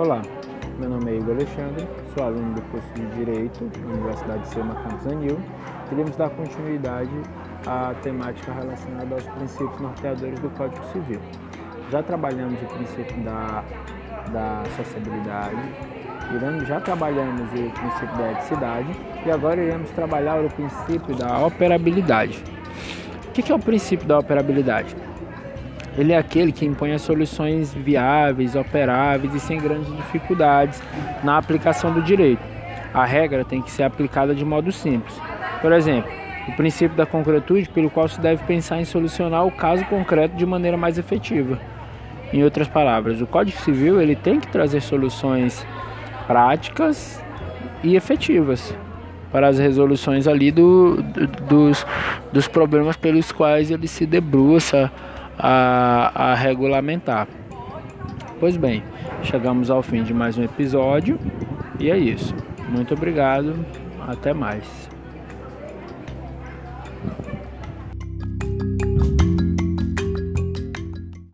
Olá, 0.00 0.22
meu 0.78 0.88
nome 0.88 1.10
é 1.10 1.16
Igor 1.16 1.34
Alexandre, 1.34 1.86
sou 2.14 2.24
aluno 2.24 2.54
do 2.54 2.62
curso 2.70 2.88
de 2.94 3.06
Direito 3.16 3.70
na 3.84 3.92
Universidade 3.92 4.40
de 4.44 4.48
Sema 4.48 4.74
Campos 4.76 5.06
Anil. 5.06 5.38
Queremos 5.90 6.16
dar 6.16 6.30
continuidade 6.30 7.10
à 7.66 7.92
temática 8.02 8.50
relacionada 8.50 9.14
aos 9.14 9.24
princípios 9.24 9.78
norteadores 9.78 10.40
do 10.40 10.48
Código 10.56 10.82
Civil. 10.90 11.20
Já 11.90 12.02
trabalhamos 12.02 12.58
o 12.62 12.64
princípio 12.64 13.22
da, 13.22 13.62
da 14.32 14.62
sociabilidade, 14.74 15.60
já 16.66 16.80
trabalhamos 16.80 17.50
o 17.50 17.70
princípio 17.70 18.16
da 18.16 18.32
eticidade 18.32 18.96
e 19.26 19.30
agora 19.30 19.62
iremos 19.62 19.90
trabalhar 19.90 20.42
o 20.42 20.48
princípio 20.48 21.14
da 21.14 21.44
operabilidade. 21.44 22.42
O 23.28 23.32
que 23.32 23.52
é 23.52 23.54
o 23.54 23.58
princípio 23.58 24.08
da 24.08 24.18
operabilidade? 24.18 24.96
Ele 26.00 26.14
é 26.14 26.16
aquele 26.16 26.50
que 26.50 26.64
impõe 26.64 26.92
as 26.92 27.02
soluções 27.02 27.74
viáveis, 27.74 28.56
operáveis 28.56 29.34
e 29.34 29.38
sem 29.38 29.58
grandes 29.58 29.94
dificuldades 29.94 30.82
na 31.22 31.36
aplicação 31.36 31.92
do 31.92 32.00
direito. 32.00 32.40
A 32.94 33.04
regra 33.04 33.44
tem 33.44 33.60
que 33.60 33.70
ser 33.70 33.82
aplicada 33.82 34.34
de 34.34 34.42
modo 34.42 34.72
simples. 34.72 35.14
Por 35.60 35.72
exemplo, 35.72 36.10
o 36.48 36.52
princípio 36.52 36.96
da 36.96 37.04
concretude, 37.04 37.68
pelo 37.68 37.90
qual 37.90 38.08
se 38.08 38.18
deve 38.18 38.42
pensar 38.44 38.80
em 38.80 38.86
solucionar 38.86 39.46
o 39.46 39.50
caso 39.50 39.84
concreto 39.84 40.34
de 40.34 40.46
maneira 40.46 40.74
mais 40.74 40.96
efetiva. 40.96 41.58
Em 42.32 42.42
outras 42.42 42.66
palavras, 42.66 43.20
o 43.20 43.26
Código 43.26 43.58
Civil 43.58 44.00
ele 44.00 44.16
tem 44.16 44.40
que 44.40 44.48
trazer 44.48 44.80
soluções 44.80 45.66
práticas 46.26 47.22
e 47.84 47.94
efetivas 47.94 48.74
para 49.30 49.48
as 49.48 49.58
resoluções 49.58 50.26
ali 50.26 50.50
do, 50.50 51.02
do, 51.02 51.26
dos, 51.26 51.86
dos 52.32 52.48
problemas 52.48 52.96
pelos 52.96 53.30
quais 53.30 53.70
ele 53.70 53.86
se 53.86 54.06
debruça 54.06 54.90
a, 55.42 56.32
a 56.32 56.34
regulamentar. 56.34 57.26
Pois 58.38 58.56
bem, 58.56 58.82
chegamos 59.22 59.70
ao 59.70 59.82
fim 59.82 60.02
de 60.02 60.14
mais 60.14 60.38
um 60.38 60.42
episódio 60.42 61.18
e 61.78 61.90
é 61.90 61.96
isso. 61.96 62.34
Muito 62.68 62.94
obrigado, 62.94 63.54
até 64.06 64.32
mais. 64.32 64.90